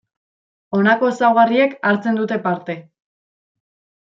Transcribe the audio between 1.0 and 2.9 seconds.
ezaugarriek hartzen dute parte.